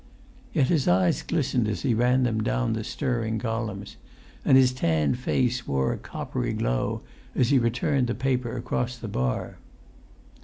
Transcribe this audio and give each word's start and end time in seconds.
Yet 0.51 0.65
his 0.69 0.87
eyes 0.87 1.21
glistened 1.21 1.67
as 1.67 1.83
he 1.83 1.93
ran 1.93 2.23
them 2.23 2.41
down 2.41 2.73
the 2.73 2.83
stirring 2.83 3.37
columns, 3.37 3.97
and 4.43 4.57
his 4.57 4.73
tanned 4.73 5.19
face 5.19 5.67
wore 5.67 5.93
a 5.93 5.97
coppery 5.99 6.53
glow 6.53 7.03
as 7.35 7.49
he 7.51 7.59
returned 7.59 8.07
the 8.07 8.15
paper 8.15 8.57
across 8.57 8.97
the 8.97 9.07
bar. 9.07 9.57